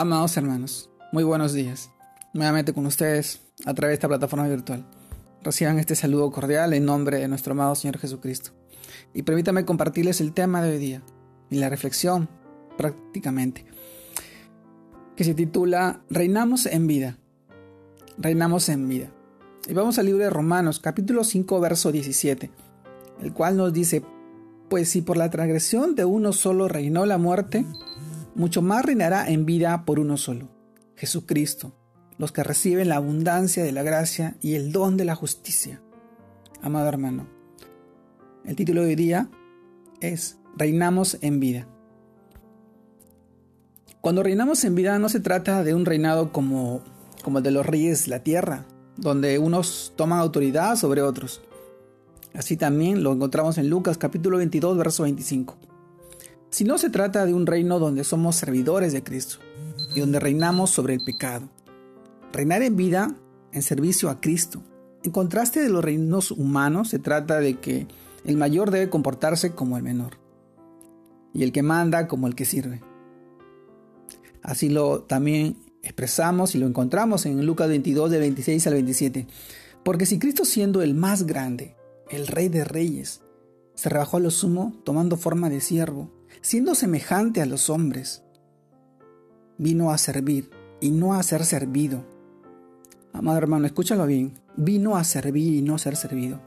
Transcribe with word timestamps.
Amados 0.00 0.34
hermanos, 0.38 0.88
muy 1.12 1.24
buenos 1.24 1.52
días. 1.52 1.90
Nuevamente 2.32 2.72
con 2.72 2.86
ustedes 2.86 3.42
a 3.66 3.74
través 3.74 3.90
de 3.90 3.94
esta 3.96 4.08
plataforma 4.08 4.48
virtual. 4.48 4.86
Reciban 5.42 5.78
este 5.78 5.94
saludo 5.94 6.30
cordial 6.30 6.72
en 6.72 6.86
nombre 6.86 7.18
de 7.18 7.28
nuestro 7.28 7.52
amado 7.52 7.74
Señor 7.74 7.98
Jesucristo. 7.98 8.52
Y 9.12 9.24
permítanme 9.24 9.66
compartirles 9.66 10.22
el 10.22 10.32
tema 10.32 10.62
de 10.62 10.70
hoy 10.70 10.78
día 10.78 11.02
y 11.50 11.56
la 11.56 11.68
reflexión 11.68 12.30
prácticamente, 12.78 13.66
que 15.16 15.24
se 15.24 15.34
titula 15.34 16.00
Reinamos 16.08 16.64
en 16.64 16.86
vida. 16.86 17.18
Reinamos 18.16 18.70
en 18.70 18.88
vida. 18.88 19.10
Y 19.68 19.74
vamos 19.74 19.98
al 19.98 20.06
libro 20.06 20.24
de 20.24 20.30
Romanos, 20.30 20.80
capítulo 20.80 21.24
5, 21.24 21.60
verso 21.60 21.92
17, 21.92 22.50
el 23.20 23.34
cual 23.34 23.58
nos 23.58 23.74
dice, 23.74 24.02
pues 24.70 24.88
si 24.88 25.02
por 25.02 25.18
la 25.18 25.28
transgresión 25.28 25.94
de 25.94 26.06
uno 26.06 26.32
solo 26.32 26.68
reinó 26.68 27.04
la 27.04 27.18
muerte, 27.18 27.66
mucho 28.34 28.62
más 28.62 28.84
reinará 28.84 29.28
en 29.28 29.46
vida 29.46 29.84
por 29.84 29.98
uno 29.98 30.16
solo, 30.16 30.48
Jesucristo, 30.96 31.72
los 32.18 32.32
que 32.32 32.42
reciben 32.42 32.88
la 32.88 32.96
abundancia 32.96 33.64
de 33.64 33.72
la 33.72 33.82
gracia 33.82 34.36
y 34.40 34.54
el 34.54 34.72
don 34.72 34.96
de 34.96 35.04
la 35.04 35.14
justicia. 35.14 35.80
Amado 36.62 36.88
hermano, 36.88 37.26
el 38.44 38.56
título 38.56 38.82
de 38.82 38.88
hoy 38.88 38.94
día 38.94 39.28
es 40.00 40.38
Reinamos 40.56 41.18
en 41.22 41.40
vida. 41.40 41.66
Cuando 44.00 44.22
reinamos 44.22 44.64
en 44.64 44.74
vida 44.74 44.98
no 44.98 45.08
se 45.08 45.20
trata 45.20 45.62
de 45.62 45.74
un 45.74 45.84
reinado 45.84 46.32
como, 46.32 46.82
como 47.22 47.38
el 47.38 47.44
de 47.44 47.50
los 47.50 47.66
reyes 47.66 48.04
de 48.04 48.10
la 48.10 48.22
tierra, 48.22 48.66
donde 48.96 49.38
unos 49.38 49.92
toman 49.96 50.20
autoridad 50.20 50.76
sobre 50.76 51.02
otros. 51.02 51.42
Así 52.34 52.56
también 52.56 53.02
lo 53.02 53.12
encontramos 53.12 53.58
en 53.58 53.68
Lucas 53.68 53.98
capítulo 53.98 54.38
22, 54.38 54.76
verso 54.76 55.02
25 55.02 55.69
si 56.50 56.64
no 56.64 56.78
se 56.78 56.90
trata 56.90 57.24
de 57.26 57.34
un 57.34 57.46
reino 57.46 57.78
donde 57.78 58.04
somos 58.04 58.36
servidores 58.36 58.92
de 58.92 59.02
Cristo 59.02 59.38
y 59.94 60.00
donde 60.00 60.20
reinamos 60.20 60.70
sobre 60.70 60.94
el 60.94 61.00
pecado. 61.00 61.48
Reinar 62.32 62.62
en 62.62 62.76
vida 62.76 63.14
en 63.52 63.62
servicio 63.62 64.10
a 64.10 64.20
Cristo. 64.20 64.62
En 65.02 65.12
contraste 65.12 65.60
de 65.60 65.70
los 65.70 65.84
reinos 65.84 66.30
humanos, 66.30 66.88
se 66.88 66.98
trata 66.98 67.40
de 67.40 67.58
que 67.58 67.86
el 68.24 68.36
mayor 68.36 68.70
debe 68.70 68.90
comportarse 68.90 69.52
como 69.52 69.76
el 69.76 69.82
menor 69.82 70.18
y 71.32 71.42
el 71.44 71.52
que 71.52 71.62
manda 71.62 72.08
como 72.08 72.26
el 72.26 72.34
que 72.34 72.44
sirve. 72.44 72.82
Así 74.42 74.68
lo 74.68 75.02
también 75.02 75.56
expresamos 75.82 76.54
y 76.54 76.58
lo 76.58 76.66
encontramos 76.66 77.26
en 77.26 77.44
Lucas 77.46 77.68
22 77.68 78.10
de 78.10 78.18
26 78.18 78.66
al 78.66 78.74
27. 78.74 79.26
Porque 79.84 80.06
si 80.06 80.18
Cristo 80.18 80.44
siendo 80.44 80.82
el 80.82 80.94
más 80.94 81.24
grande, 81.24 81.76
el 82.10 82.26
rey 82.26 82.48
de 82.48 82.64
reyes, 82.64 83.22
se 83.74 83.88
rebajó 83.88 84.18
a 84.18 84.20
lo 84.20 84.30
sumo 84.30 84.74
tomando 84.84 85.16
forma 85.16 85.48
de 85.48 85.60
siervo, 85.60 86.10
siendo 86.40 86.74
semejante 86.74 87.40
a 87.42 87.46
los 87.46 87.70
hombres, 87.70 88.22
vino 89.58 89.90
a 89.90 89.98
servir 89.98 90.50
y 90.80 90.90
no 90.90 91.14
a 91.14 91.22
ser 91.22 91.44
servido. 91.44 92.04
Amado 93.12 93.38
hermano, 93.38 93.66
escúchalo 93.66 94.06
bien. 94.06 94.38
Vino 94.56 94.96
a 94.96 95.04
servir 95.04 95.54
y 95.54 95.62
no 95.62 95.74
a 95.74 95.78
ser 95.78 95.96
servido. 95.96 96.40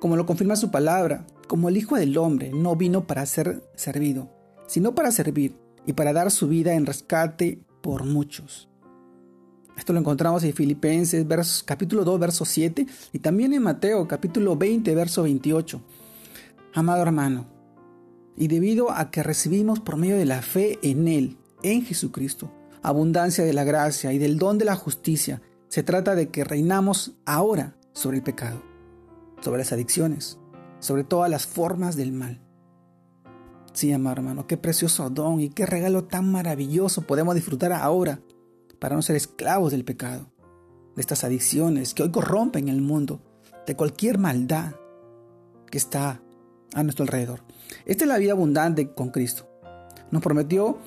Como 0.00 0.16
lo 0.16 0.26
confirma 0.26 0.56
su 0.56 0.70
palabra, 0.70 1.26
como 1.48 1.68
el 1.68 1.76
Hijo 1.76 1.96
del 1.96 2.16
Hombre 2.18 2.50
no 2.52 2.76
vino 2.76 3.06
para 3.06 3.24
ser 3.26 3.62
servido, 3.74 4.30
sino 4.66 4.94
para 4.94 5.10
servir 5.10 5.56
y 5.86 5.92
para 5.92 6.12
dar 6.12 6.30
su 6.30 6.48
vida 6.48 6.74
en 6.74 6.86
rescate 6.86 7.60
por 7.82 8.04
muchos. 8.04 8.68
Esto 9.76 9.92
lo 9.92 10.00
encontramos 10.00 10.42
en 10.42 10.54
Filipenses 10.54 11.26
capítulo 11.64 12.04
2, 12.04 12.18
verso 12.18 12.44
7 12.44 12.86
y 13.12 13.18
también 13.18 13.52
en 13.52 13.62
Mateo 13.62 14.08
capítulo 14.08 14.56
20, 14.56 14.94
verso 14.94 15.22
28. 15.22 15.80
Amado 16.74 17.02
hermano, 17.02 17.46
y 18.36 18.48
debido 18.48 18.90
a 18.90 19.10
que 19.10 19.22
recibimos 19.22 19.80
por 19.80 19.96
medio 19.96 20.16
de 20.16 20.26
la 20.26 20.42
fe 20.42 20.78
en 20.82 21.08
Él, 21.08 21.38
en 21.62 21.82
Jesucristo, 21.82 22.52
abundancia 22.82 23.44
de 23.44 23.52
la 23.52 23.64
gracia 23.64 24.12
y 24.12 24.18
del 24.18 24.38
don 24.38 24.58
de 24.58 24.64
la 24.64 24.76
justicia, 24.76 25.40
se 25.68 25.82
trata 25.82 26.14
de 26.14 26.28
que 26.28 26.44
reinamos 26.44 27.16
ahora 27.24 27.76
sobre 27.92 28.18
el 28.18 28.22
pecado, 28.22 28.62
sobre 29.40 29.58
las 29.58 29.72
adicciones, 29.72 30.38
sobre 30.78 31.04
todas 31.04 31.30
las 31.30 31.46
formas 31.46 31.96
del 31.96 32.12
mal. 32.12 32.40
Sí, 33.72 33.92
amado 33.92 34.16
hermano, 34.16 34.46
qué 34.46 34.56
precioso 34.56 35.10
don 35.10 35.40
y 35.40 35.50
qué 35.50 35.66
regalo 35.66 36.04
tan 36.04 36.30
maravilloso 36.30 37.02
podemos 37.02 37.34
disfrutar 37.34 37.72
ahora 37.72 38.20
para 38.78 38.94
no 38.94 39.02
ser 39.02 39.16
esclavos 39.16 39.72
del 39.72 39.84
pecado, 39.84 40.30
de 40.94 41.00
estas 41.00 41.24
adicciones 41.24 41.92
que 41.92 42.02
hoy 42.02 42.10
corrompen 42.10 42.68
el 42.68 42.80
mundo, 42.80 43.20
de 43.66 43.76
cualquier 43.76 44.18
maldad 44.18 44.74
que 45.70 45.78
está 45.78 46.22
a 46.76 46.82
nuestro 46.82 47.04
alrededor. 47.04 47.40
Esta 47.86 48.04
es 48.04 48.08
la 48.08 48.18
vida 48.18 48.32
abundante 48.32 48.92
con 48.92 49.08
Cristo. 49.08 49.48
Nos 50.10 50.22
prometió 50.22 50.78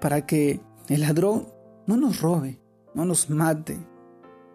para 0.00 0.24
que 0.24 0.60
el 0.88 1.00
ladrón 1.00 1.48
no 1.86 1.96
nos 1.96 2.20
robe, 2.20 2.60
no 2.94 3.04
nos 3.04 3.28
mate, 3.28 3.76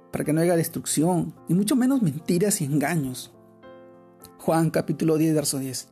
para 0.09 0.23
que 0.23 0.31
no 0.31 0.39
haya 0.39 0.55
destrucción, 0.55 1.35
y 1.49 1.53
mucho 1.53 1.75
menos 1.75 2.01
mentiras 2.01 2.61
y 2.61 2.65
engaños. 2.65 3.33
Juan 4.37 4.71
capítulo 4.71 5.17
10, 5.17 5.35
verso 5.35 5.59
10. 5.59 5.89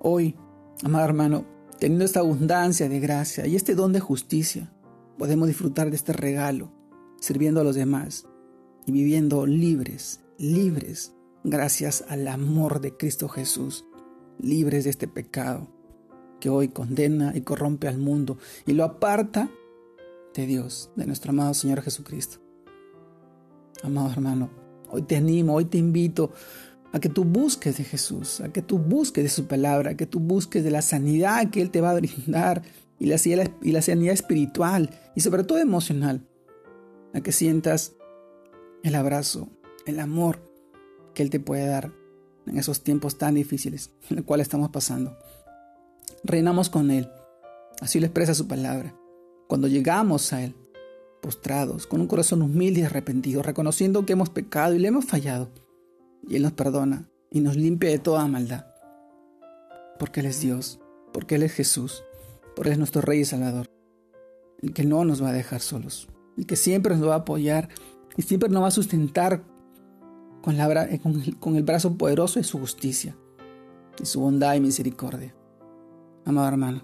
Hoy, 0.00 0.34
amado 0.82 1.04
hermano, 1.04 1.44
teniendo 1.78 2.06
esta 2.06 2.20
abundancia 2.20 2.88
de 2.88 2.98
gracia 2.98 3.46
y 3.46 3.56
este 3.56 3.74
don 3.74 3.92
de 3.92 4.00
justicia, 4.00 4.72
podemos 5.18 5.48
disfrutar 5.48 5.90
de 5.90 5.96
este 5.96 6.14
regalo, 6.14 6.72
sirviendo 7.20 7.60
a 7.60 7.64
los 7.64 7.76
demás 7.76 8.26
y 8.86 8.92
viviendo 8.92 9.44
libres, 9.44 10.20
libres 10.38 11.15
gracias 11.46 12.04
al 12.08 12.26
amor 12.26 12.80
de 12.80 12.96
Cristo 12.96 13.28
Jesús, 13.28 13.84
libres 14.40 14.82
de 14.82 14.90
este 14.90 15.06
pecado 15.06 15.68
que 16.40 16.48
hoy 16.48 16.68
condena 16.68 17.32
y 17.36 17.42
corrompe 17.42 17.86
al 17.86 17.98
mundo 17.98 18.36
y 18.66 18.72
lo 18.72 18.82
aparta 18.82 19.48
de 20.34 20.44
Dios, 20.44 20.90
de 20.96 21.06
nuestro 21.06 21.30
amado 21.30 21.54
Señor 21.54 21.82
Jesucristo. 21.82 22.38
Amado 23.84 24.10
hermano, 24.10 24.50
hoy 24.90 25.02
te 25.02 25.16
animo, 25.16 25.54
hoy 25.54 25.66
te 25.66 25.78
invito 25.78 26.32
a 26.92 26.98
que 26.98 27.08
tú 27.08 27.24
busques 27.24 27.78
de 27.78 27.84
Jesús, 27.84 28.40
a 28.40 28.52
que 28.52 28.60
tú 28.60 28.78
busques 28.78 29.22
de 29.22 29.30
su 29.30 29.46
palabra, 29.46 29.92
a 29.92 29.96
que 29.96 30.06
tú 30.06 30.18
busques 30.18 30.64
de 30.64 30.72
la 30.72 30.82
sanidad 30.82 31.50
que 31.50 31.62
Él 31.62 31.70
te 31.70 31.80
va 31.80 31.92
a 31.92 31.94
brindar 31.94 32.62
y 32.98 33.06
la, 33.06 33.16
y 33.62 33.82
sanidad 33.82 34.14
espiritual 34.14 34.90
y 35.14 35.20
sobre 35.20 35.44
todo 35.44 35.58
emocional, 35.58 36.26
a 37.14 37.20
que 37.20 37.30
sientas 37.30 37.94
el 38.82 38.96
abrazo, 38.96 39.48
el 39.86 40.00
amor 40.00 40.55
que 41.16 41.22
Él 41.22 41.30
te 41.30 41.40
puede 41.40 41.66
dar 41.66 41.92
en 42.46 42.58
esos 42.58 42.84
tiempos 42.84 43.16
tan 43.16 43.34
difíciles 43.34 43.90
en 44.10 44.16
los 44.16 44.24
cuales 44.26 44.44
estamos 44.44 44.68
pasando. 44.68 45.16
Reinamos 46.22 46.68
con 46.68 46.90
Él. 46.90 47.08
Así 47.80 47.98
lo 47.98 48.06
expresa 48.06 48.34
su 48.34 48.46
palabra. 48.46 48.94
Cuando 49.48 49.66
llegamos 49.66 50.34
a 50.34 50.44
Él, 50.44 50.54
postrados, 51.22 51.86
con 51.86 52.02
un 52.02 52.06
corazón 52.06 52.42
humilde 52.42 52.82
y 52.82 52.84
arrepentido, 52.84 53.42
reconociendo 53.42 54.04
que 54.04 54.12
hemos 54.12 54.28
pecado 54.28 54.74
y 54.74 54.78
le 54.78 54.88
hemos 54.88 55.06
fallado, 55.06 55.50
y 56.28 56.36
Él 56.36 56.42
nos 56.42 56.52
perdona 56.52 57.08
y 57.30 57.40
nos 57.40 57.56
limpia 57.56 57.88
de 57.88 57.98
toda 57.98 58.28
maldad. 58.28 58.66
Porque 59.98 60.20
Él 60.20 60.26
es 60.26 60.42
Dios, 60.42 60.80
porque 61.14 61.36
Él 61.36 61.44
es 61.44 61.52
Jesús, 61.52 62.04
porque 62.54 62.68
Él 62.68 62.72
es 62.74 62.78
nuestro 62.78 63.00
Rey 63.00 63.20
y 63.20 63.24
Salvador, 63.24 63.70
el 64.60 64.74
que 64.74 64.84
no 64.84 65.02
nos 65.06 65.22
va 65.22 65.30
a 65.30 65.32
dejar 65.32 65.62
solos, 65.62 66.08
el 66.36 66.44
que 66.44 66.56
siempre 66.56 66.94
nos 66.94 67.08
va 67.08 67.14
a 67.14 67.18
apoyar 67.18 67.70
y 68.18 68.22
siempre 68.22 68.50
nos 68.50 68.62
va 68.62 68.68
a 68.68 68.72
sustentar 68.72 69.55
eh, 70.46 71.00
con, 71.40 71.56
el, 71.56 71.62
brazo 71.64 71.96
poderoso 71.96 72.38
de 72.38 72.44
su 72.44 72.58
justicia 72.58 73.16
y 74.00 74.06
su 74.06 74.20
bondad 74.20 74.54
y 74.54 74.60
misericordia. 74.60 75.34
Amado 76.24 76.48
hermano, 76.48 76.82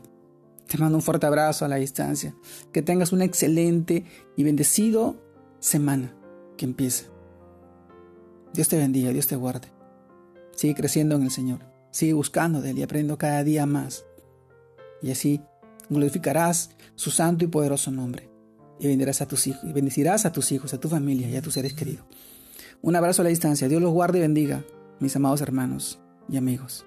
te 0.66 0.78
mando 0.78 0.98
un 0.98 1.02
fuerte 1.02 1.26
abrazo 1.26 1.64
a 1.64 1.68
la 1.68 1.76
distancia. 1.76 2.34
Que 2.72 2.82
tengas 2.82 3.12
una 3.12 3.24
excelente 3.24 4.04
y 4.36 4.44
bendecido 4.44 5.16
semana 5.60 6.14
que 6.56 6.64
empiece. 6.64 7.06
Dios 8.52 8.68
te 8.68 8.78
bendiga, 8.78 9.10
Dios 9.10 9.26
te 9.26 9.36
guarde. 9.36 9.68
Sigue 10.56 10.74
creciendo 10.74 11.14
en 11.16 11.22
el 11.22 11.30
Señor. 11.30 11.60
Sigue 11.90 12.14
buscando 12.14 12.60
de 12.60 12.70
Él 12.70 12.78
y 12.78 12.82
aprendiendo 12.82 13.18
cada 13.18 13.44
día 13.44 13.64
más. 13.66 14.04
Y 15.02 15.10
así 15.10 15.40
glorificarás 15.88 16.70
su 16.94 17.10
santo 17.10 17.44
y 17.44 17.48
poderoso 17.48 17.90
nombre. 17.90 18.28
Y 18.80 18.88
bendirás 18.88 19.20
a 19.20 19.28
tus 19.28 19.46
hijos, 19.46 19.62
y 19.62 19.72
bendecirás 19.72 20.26
a 20.26 20.32
tus 20.32 20.50
hijos, 20.50 20.74
a 20.74 20.80
tu 20.80 20.88
familia 20.88 21.28
y 21.28 21.36
a 21.36 21.42
tus 21.42 21.54
seres 21.54 21.74
queridos. 21.74 22.04
Un 22.82 22.96
abrazo 22.96 23.22
a 23.22 23.24
la 23.24 23.30
distancia. 23.30 23.68
Dios 23.68 23.80
los 23.80 23.92
guarde 23.92 24.18
y 24.18 24.22
bendiga, 24.22 24.64
mis 24.98 25.14
amados 25.14 25.40
hermanos 25.40 26.00
y 26.28 26.36
amigos. 26.36 26.84